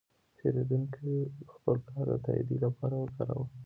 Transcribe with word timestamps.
پیرودونکی 0.37 1.13
خپل 1.53 1.77
کارت 1.89 2.09
د 2.21 2.23
تادیې 2.25 2.57
لپاره 2.65 2.95
وکاراوه. 2.97 3.45